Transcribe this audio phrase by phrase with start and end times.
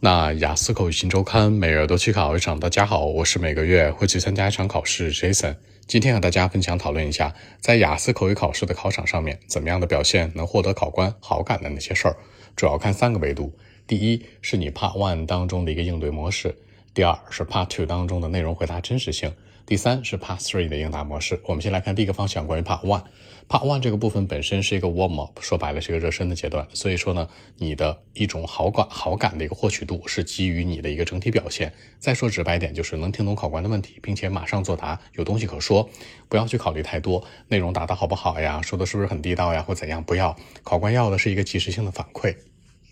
[0.00, 2.60] 那雅思口语新周刊每日都去考一场。
[2.60, 5.56] 大家好，我是每个月会去参加一场考试 Jason。
[5.86, 12.16] 今天和大家分享讨论一下，在雅思口语考试的考场上面，怎么样的表现能获得考官好感的那些事儿。
[12.54, 13.52] 主要看三个维度：
[13.86, 16.50] 第一是你 Part One 当中的一个应对模式；
[16.92, 19.30] 第二是 Part Two 当中的内容回答真实性；
[19.66, 21.40] 第三是 Part Three 的应答模式。
[21.44, 23.02] 我们先来看第一个方向，关于 Part One。
[23.48, 31.72] Part One 这个部分本身是一个 warm up，说白了是一个热身的阶段，所以说呢，你的一种好感好感的一个获取度是基于你的一个整体表现。
[31.98, 35.90] 再说直白点，就是能听懂考官的问题，并且马上作答，有东西可说，
[36.28, 40.36] 不要去考虑太多内容答的好不好呀，说的是不是很地道呀，或怎样，不要。
[40.62, 42.36] 考官要的是一个及时性的反馈。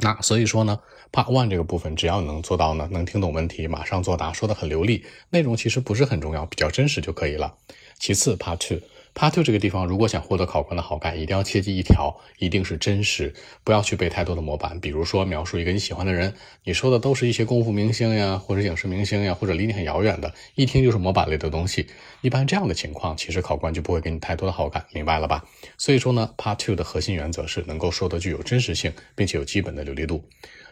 [0.00, 0.78] 那所以说呢
[1.12, 7.54] ，Part One 这个部分，只要能做到呢，能听懂问题，马上作答，说的很流利，内容其实不是很重要，比较真实就可以了。
[7.98, 8.80] 其次，Part Two。
[9.18, 14.78] Part two 这个地方，如果想获得考官的好感，一定要切记一条，一定是真实，不要去背太多的模板。
[14.78, 21.88] 比如说，描述一个你喜欢的人，你说的都是一些功夫明星呀，或者影视明星呀，或者离你很遥远的，一听就是模板类的东西。
[22.20, 25.44] 一般这样的情况，其实考官就不会给你太多的好感，明白了吧？
[25.76, 30.22] 所以说呢，Part two 的核心原则是能够说的具有真实性，并且有基本的流利度。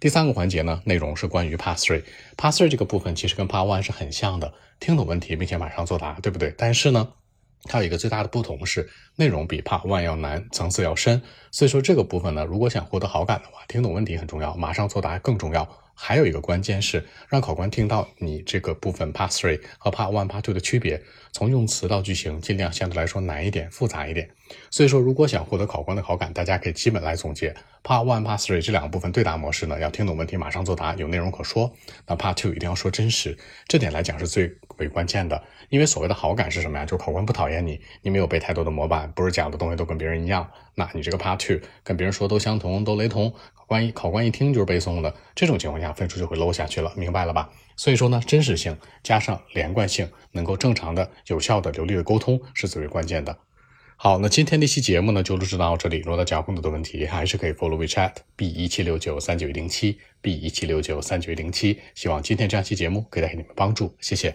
[0.00, 2.02] 第三个环节呢，内容是关于 Part three。
[2.36, 6.52] Part three 这个部分其实跟 Part one 是很像的，听懂问题并且马上作答，对不对？
[6.58, 7.12] 但是呢。
[7.64, 11.22] 它有一个最大的不同是，内容比 Part One 要难，层次要深。
[11.50, 15.68] 所以说这个部分呢，如果想获得好感的话，听懂问题很重要，马上作答更重要。
[15.94, 24.30] 还有一个关键是让考官听到你这个部分 Part Three 和 Part One、Part Two 的区别，从用词到句型，尽量相对来说难一点、复杂一点。
[24.70, 31.70] 所以说，如果想获得考官的好感，大家可以基本来总结：Part One、Part Three 这两个部分对答模式呢，要听懂问题马上作答，有内容可说；
[32.06, 35.42] 那 Part Two 一定要说真实，这点来讲是最为关键的。
[35.70, 36.84] 因为所谓的好感是什么呀？
[36.84, 43.32] 就是考官不讨厌你，你没有背太多的模板，不是讲的东西都跟别人一样，那你这个 Part Two 跟别人说都相同、都雷同。
[43.68, 47.50] 万一考官一听就是背诵的，这种情况下分数就会 low 下去了，明白了吧？
[47.76, 53.36] 所以说呢，真实性加上连贯性，能够正常的、有效的、流利的沟通是最为关键的。
[53.96, 55.98] 好，那今天这期节目呢就录制到这里。
[55.98, 61.78] 如果大家有更多的问题，还是可以 follow WeChat b 一七六九三九一零七 b 一七六九三九一零七。
[61.94, 64.34] 希望今天这样期节目可以带给你们帮助，谢谢。